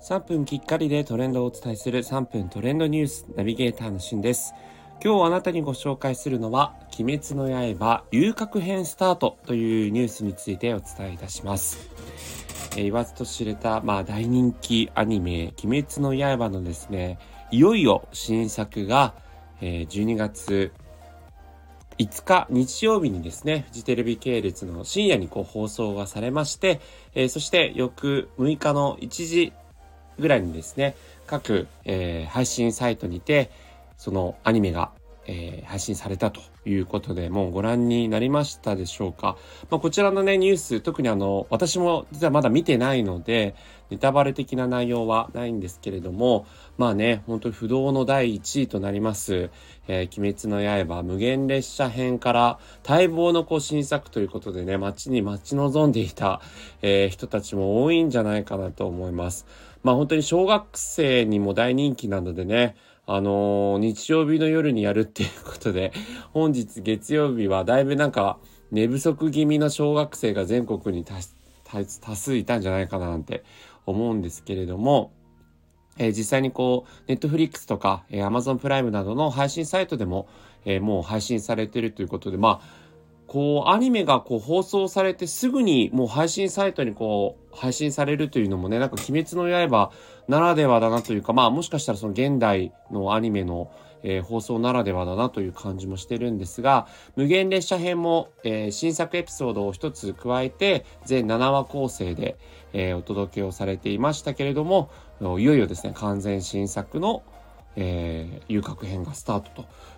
[0.00, 4.54] 3分きっかりでトレンドをお伝えする3分トレンドニュースナビゲーターのしんです。
[5.04, 11.90] 今日あなたにご紹介するのは、鬼滅の刃遊郭編スタートというニュースについてお伝えいたします。
[12.76, 17.18] えー、言わずと知れた、まあ大人気アニメ、鬼滅の刃のですね、
[17.50, 19.12] いよいよ新作が、
[19.60, 20.72] えー、12月
[21.98, 26.80] 5日日曜日にですね、フジテレビ系列の深夜にこう放送がされまして、
[27.14, 29.52] えー、そして翌6日の1時
[30.20, 30.94] ぐらいにですね、
[31.26, 33.50] 各、えー、配信サイトにて、
[33.96, 34.92] そのアニメが、
[35.26, 39.36] えー、配信されたということで、もうご覧になりましたでしょうか。
[39.70, 43.54] まあ、こちらのね、ニュース、特にあの、私も実はまだ見てないので、
[43.90, 46.46] ネタバレ的な内容はないんですけれども、
[46.78, 49.50] まあね、本当に不動の第1位となります、
[49.88, 56.40] えー、鬼滅の刃無限列車編から待望のこう新作ということでね、街に待ち望んでいた、
[56.82, 59.46] えー、人たちも多いんじゃないかなと思います。
[59.82, 65.92] まあ本当に小学生にも大人気なのでね、あのー、日曜日の夜にやるっていうことで、
[66.32, 68.38] 本日月曜日はだいぶなんか
[68.70, 73.42] 寝不足気味の小学生が全国に多数いたんじゃないかななんて
[73.86, 75.12] 思うんですけれども、
[75.98, 80.28] えー、実際にこう、ネットフリックスとか、えー、Amazon プライムなどの配信サイトでも、
[80.64, 82.89] えー、もう配信されてるということで、まあ、
[83.30, 89.92] こう、アニメがこう放送されてすぐにもう配信サイトにこう、配信されるというのもね、なんか鬼滅の刃
[90.26, 93.70] ならではだなというか、まあもしかしたらその現代のアニメの、
[94.02, 102.36] えー、放送ならではだなという感じもしてるんですが、無限列車編も、えー、新作エピソードを一つ加えて、全7話構成で、
[102.72, 107.22] えー、お届けをされていましたけれども、いよいよですね、完全新作の
[107.76, 109.50] えー、遊郭編がスタート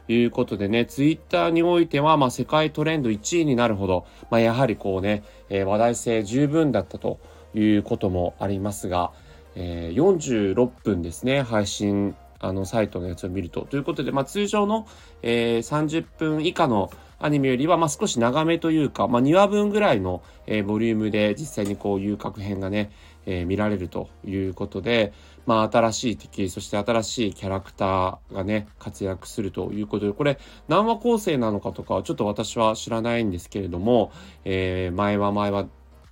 [0.07, 7.19] ということでね、ツイッターにおいては、まあ、世界トレンド1位になるほど、まあ、やはりこうね、えー、話題性十分だったと
[7.55, 9.13] いうこともありますが、
[9.55, 13.63] えー、46分ですね、配信、あの、サイトのやつを見ると。
[13.63, 14.87] ということで、まあ、通常の、
[15.23, 22.91] えー、30分以下のアニメよりは、まあ、少し長めというか、まあ、2話分ぐらいの、えー、ボリュームで実際にこう、遊郭編がね、
[23.27, 25.13] えー、見られるということで、
[25.47, 30.39] まあ、新しい敵、そして新しいキャラクターがね、活躍するということで、これ、
[30.69, 34.13] 何話構成なのかとかはちょっと私は知らないんですけれども、
[34.45, 35.67] えー、前は前は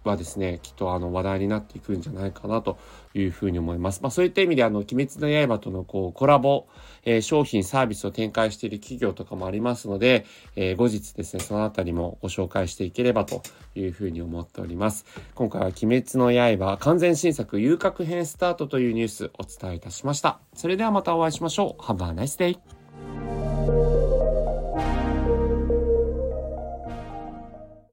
[0.05, 2.79] はですね、きっとあの話題になっていくんじゃないかなと
[3.15, 4.01] いうふうに思います。
[4.03, 6.67] まあそういった意味であの、鬼滅の刃とのこうコラボ、
[7.05, 10.25] えー、商品、サービスを展開している企業とかもありますので、
[10.57, 13.43] えー、後日ですね、そのあたりもご紹介していければと
[13.75, 15.05] いうふうに思っております。
[15.35, 20.41] 今回は鬼滅の刃完全新作遊郭編スタートというニュースお伝えいたしました。
[20.55, 21.83] それではまたお会いしましょう。
[21.83, 24.20] Have a nice day!